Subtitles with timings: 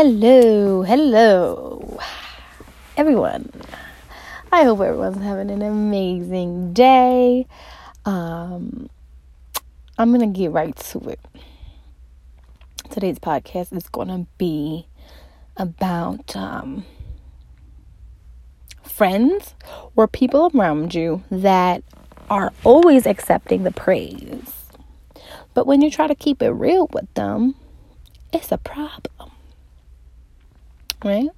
[0.00, 1.98] Hello, hello,
[2.96, 3.50] everyone.
[4.52, 7.48] I hope everyone's having an amazing day.
[8.04, 8.88] Um,
[9.98, 11.18] I'm gonna get right to it.
[12.90, 14.86] Today's podcast is gonna be
[15.56, 16.84] about um,
[18.84, 19.56] friends
[19.96, 21.82] or people around you that
[22.30, 24.54] are always accepting the praise.
[25.54, 27.56] But when you try to keep it real with them,
[28.32, 29.32] it's a problem.
[31.04, 31.28] Right?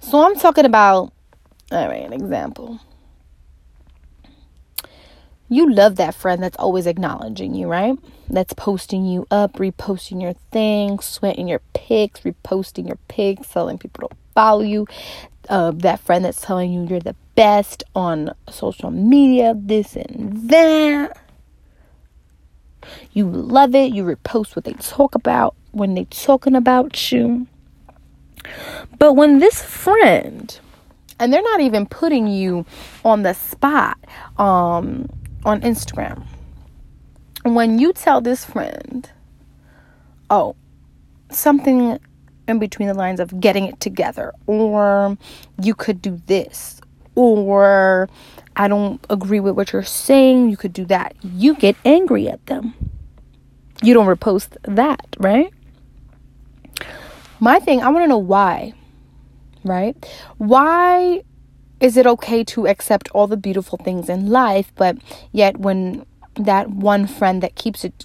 [0.00, 1.12] So I'm talking about,
[1.72, 2.80] all right, an example.
[5.48, 7.98] You love that friend that's always acknowledging you, right?
[8.28, 14.08] That's posting you up, reposting your things, sweating your pics, reposting your pics, telling people
[14.08, 14.86] to follow you.
[15.48, 21.18] Uh, that friend that's telling you you're the best on social media, this and that.
[23.12, 23.92] You love it.
[23.92, 27.46] You repost what they talk about when they're talking about you.
[28.98, 30.58] But when this friend,
[31.18, 32.64] and they're not even putting you
[33.04, 33.98] on the spot
[34.38, 35.08] um,
[35.44, 36.24] on Instagram,
[37.44, 39.10] when you tell this friend,
[40.30, 40.56] oh,
[41.30, 41.98] something
[42.46, 45.16] in between the lines of getting it together, or
[45.60, 46.80] you could do this,
[47.14, 48.08] or
[48.56, 51.16] I don't agree with what you're saying, you could do that.
[51.22, 52.74] You get angry at them.
[53.82, 55.52] You don't repost that, right?
[57.40, 58.72] My thing, I want to know why,
[59.64, 59.96] right?
[60.38, 61.22] Why
[61.80, 64.96] is it okay to accept all the beautiful things in life, but
[65.32, 68.04] yet when that one friend that keeps it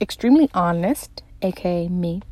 [0.00, 2.22] extremely honest, aka me,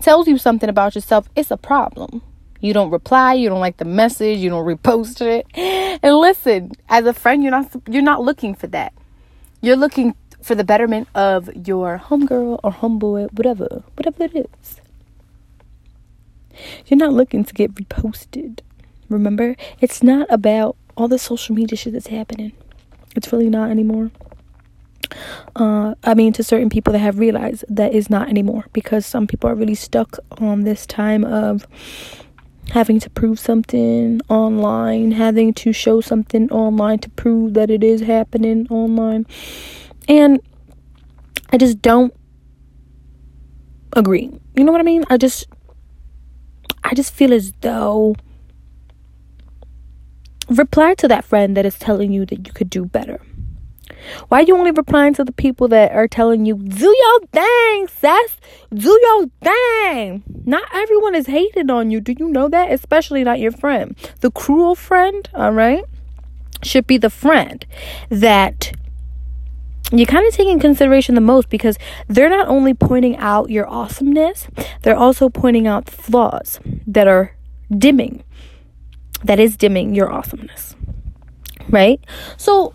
[0.00, 2.22] tells you something about yourself, it's a problem.
[2.60, 5.46] You don't reply, you don't like the message, you don't repost it.
[6.02, 8.92] And listen, as a friend, you're not you're not looking for that.
[9.62, 14.80] You're looking for the betterment of your homegirl or homeboy, whatever, whatever it is.
[16.86, 18.60] You're not looking to get reposted.
[19.08, 22.52] Remember, it's not about all the social media shit that's happening.
[23.14, 24.10] It's really not anymore.
[25.54, 29.26] Uh, I mean, to certain people that have realized that is not anymore because some
[29.26, 31.66] people are really stuck on this time of
[32.70, 38.00] having to prove something online, having to show something online to prove that it is
[38.02, 39.26] happening online.
[40.08, 40.40] And
[41.50, 42.12] I just don't
[43.92, 44.30] agree.
[44.54, 45.04] You know what I mean?
[45.08, 45.46] I just
[46.86, 48.14] I just feel as though
[50.48, 53.20] reply to that friend that is telling you that you could do better.
[54.28, 57.88] Why are you only replying to the people that are telling you, do your thing,
[57.88, 58.40] Seth?
[58.72, 60.22] Do your thing.
[60.44, 62.00] Not everyone is hated on you.
[62.00, 62.70] Do you know that?
[62.70, 63.96] Especially not your friend.
[64.20, 65.84] The cruel friend, all right,
[66.62, 67.66] should be the friend
[68.10, 68.70] that
[69.92, 73.68] you kind of take in consideration the most because they're not only pointing out your
[73.68, 74.48] awesomeness,
[74.82, 77.36] they're also pointing out flaws that are
[77.76, 78.24] dimming,
[79.24, 80.74] that is dimming your awesomeness.
[81.68, 82.00] Right?
[82.36, 82.74] So,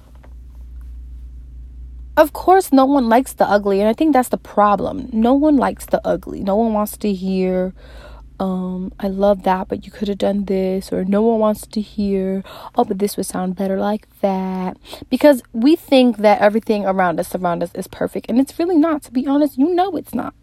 [2.17, 5.09] of course, no one likes the ugly, and I think that's the problem.
[5.11, 6.41] No one likes the ugly.
[6.41, 7.73] No one wants to hear,
[8.41, 11.79] um, I love that, but you could have done this, or no one wants to
[11.79, 12.43] hear,
[12.73, 14.77] oh, but this would sound better like that.
[15.11, 19.03] Because we think that everything around us, around us, is perfect, and it's really not.
[19.03, 20.33] To be honest, you know it's not.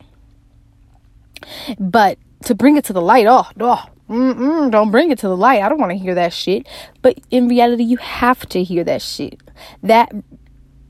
[1.77, 5.37] But to bring it to the light, oh, oh, Mm-mm, don't bring it to the
[5.37, 5.61] light.
[5.61, 6.69] I don't want to hear that shit.
[7.03, 9.41] But in reality, you have to hear that shit.
[9.83, 10.13] That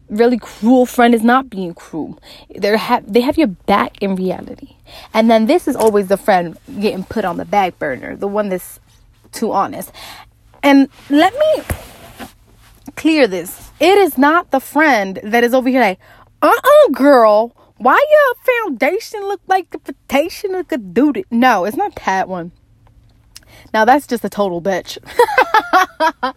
[0.09, 2.19] really cruel friend is not being cruel.
[2.55, 4.77] They have they have your back in reality.
[5.13, 8.49] And then this is always the friend getting put on the back burner, the one
[8.49, 8.81] that's
[9.33, 9.93] too honest.
[10.63, 11.63] And let me
[12.97, 13.71] clear this.
[13.81, 16.01] It is not the friend that is over here like,
[16.43, 17.55] uh-uh, girl.
[17.77, 21.25] Why your foundation look like the potation of a dude?
[21.31, 22.51] No, it's not that one.
[23.73, 24.99] Now that's just a total bitch.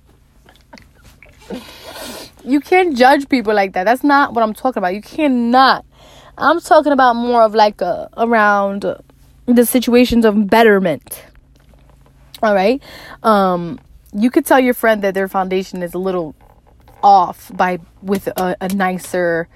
[2.44, 3.84] you can't judge people like that.
[3.84, 4.94] That's not what I'm talking about.
[4.94, 5.86] You cannot.
[6.38, 8.86] I'm talking about more of like a, around
[9.46, 11.24] the situations of betterment.
[12.42, 12.82] All right.
[13.24, 13.80] Um,
[14.14, 16.36] you could tell your friend that their foundation is a little
[17.04, 19.48] off by with a, a nicer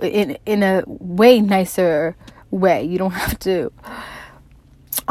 [0.00, 2.16] in in a way nicer
[2.50, 2.82] way.
[2.84, 3.72] You don't have to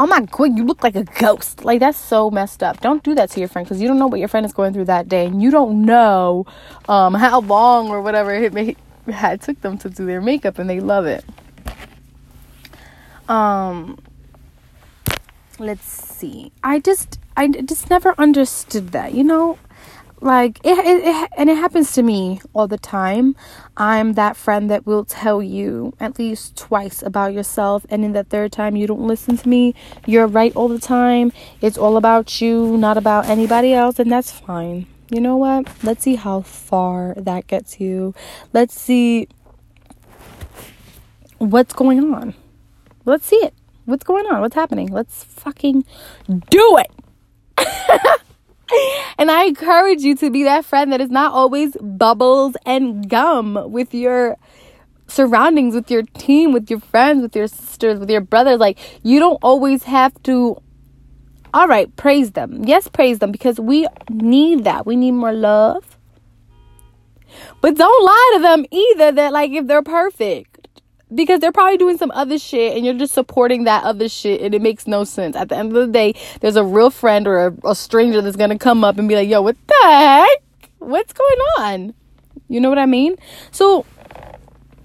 [0.02, 1.64] oh my god, you look like a ghost.
[1.64, 2.80] Like that's so messed up.
[2.80, 4.72] Don't do that to your friend because you don't know what your friend is going
[4.72, 6.44] through that day, and you don't know
[6.88, 8.74] um, how long or whatever it may
[9.06, 11.24] it took them to do their makeup, and they love it.
[13.28, 13.96] Um,
[15.60, 16.50] let's see.
[16.64, 19.14] I just I just never understood that.
[19.14, 19.56] You know,
[20.22, 23.34] like it, it, it, and it happens to me all the time.
[23.76, 28.24] I'm that friend that will tell you at least twice about yourself and in the
[28.24, 29.74] third time you don't listen to me
[30.06, 31.32] you're right all the time.
[31.60, 34.86] It's all about you not about anybody else and that's fine.
[35.10, 35.68] You know what?
[35.82, 38.14] Let's see how far that gets you.
[38.52, 39.28] Let's see
[41.38, 42.34] what's going on.
[43.04, 43.54] Let's see it.
[43.84, 44.40] What's going on?
[44.40, 44.88] What's happening?
[44.88, 45.84] Let's fucking
[46.50, 46.90] do it
[49.22, 53.70] and I encourage you to be that friend that is not always bubbles and gum
[53.70, 54.36] with your
[55.06, 58.58] surroundings, with your team, with your friends, with your sisters, with your brothers.
[58.58, 60.60] Like, you don't always have to,
[61.54, 62.64] all right, praise them.
[62.64, 64.86] Yes, praise them because we need that.
[64.86, 65.96] We need more love.
[67.60, 70.51] But don't lie to them either that, like, if they're perfect
[71.14, 74.54] because they're probably doing some other shit and you're just supporting that other shit and
[74.54, 75.36] it makes no sense.
[75.36, 78.36] At the end of the day, there's a real friend or a, a stranger that's
[78.36, 80.42] gonna come up and be like, yo, what the heck?
[80.78, 81.94] What's going on?
[82.48, 83.16] You know what I mean?
[83.50, 83.86] So,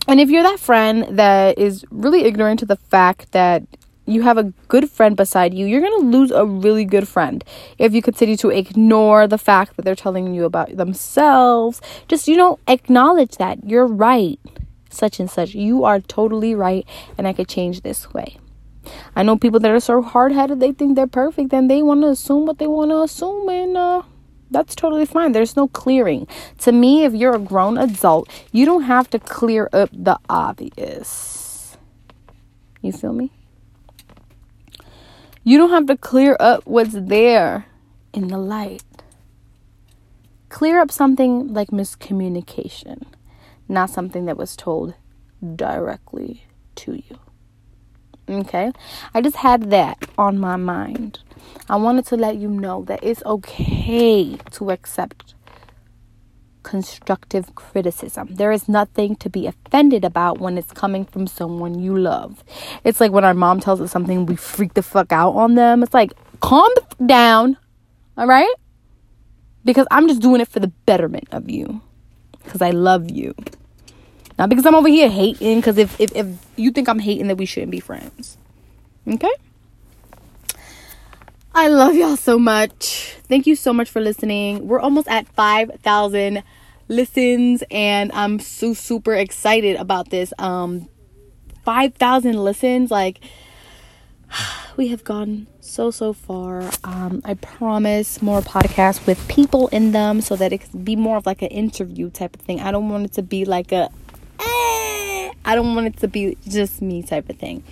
[0.08, 3.64] and if you're that friend that is really ignorant to the fact that
[4.06, 7.44] you have a good friend beside you, you're to lose a really good friend
[7.78, 11.82] if you continue to ignore the fact that they're telling you about themselves.
[12.08, 14.40] Just, you know, acknowledge that you're right
[14.90, 15.54] such and such.
[15.54, 16.86] You are totally right,
[17.18, 18.38] and I could change this way.
[19.16, 22.02] I know people that are so hard headed, they think they're perfect, and they want
[22.02, 24.04] to assume what they want to assume, and uh,
[24.50, 25.32] that's totally fine.
[25.32, 26.28] There's no clearing.
[26.60, 31.78] To me, if you're a grown adult, you don't have to clear up the obvious.
[32.82, 33.32] You feel me?
[35.44, 37.66] You don't have to clear up what's there
[38.14, 38.84] in the light.
[40.50, 43.06] Clear up something like miscommunication
[43.70, 44.96] not something that was told
[45.56, 46.44] directly
[46.76, 47.20] to you.
[48.30, 48.72] Okay?
[49.14, 51.20] I just had that on my mind.
[51.70, 55.34] I wanted to let you know that it's okay to accept
[56.64, 58.28] constructive criticism.
[58.36, 62.44] There is nothing to be offended about when it's coming from someone you love.
[62.84, 65.82] It's like when our mom tells us something, we freak the fuck out on them.
[65.82, 66.12] It's like,
[66.42, 66.70] calm
[67.06, 67.58] down,
[68.18, 68.54] all right?
[69.64, 71.82] Because I'm just doing it for the betterment of you.
[72.44, 73.34] Because I love you.
[74.38, 77.38] Not because I'm over here hating, because if, if, if you think I'm hating, that
[77.38, 78.38] we shouldn't be friends.
[79.08, 79.32] Okay?
[81.56, 83.16] I love y'all so much.
[83.28, 84.68] Thank you so much for listening.
[84.68, 86.44] We're almost at 5,000
[86.88, 90.34] listens, and I'm so super excited about this.
[90.38, 90.88] Um,
[91.66, 93.20] 5,000 listens, like,
[94.78, 100.22] we have gone so so far um i promise more podcasts with people in them
[100.22, 102.88] so that it can be more of like an interview type of thing i don't
[102.88, 103.90] want it to be like a
[104.40, 107.64] eh, I don't want it to be just me type of thing.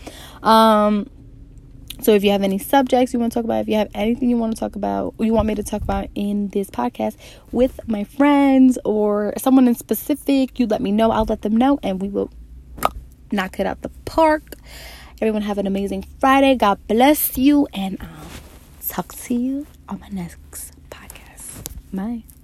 [0.43, 1.09] Um,
[2.01, 4.29] so if you have any subjects you want to talk about, if you have anything
[4.29, 7.15] you want to talk about, you want me to talk about in this podcast
[7.51, 11.11] with my friends or someone in specific, you let me know.
[11.11, 12.29] I'll let them know and we will
[13.31, 14.55] knock it out the park.
[15.21, 16.55] Everyone have an amazing Friday.
[16.55, 21.63] God bless you and I'll talk to you on my next podcast.
[21.93, 22.34] Bye.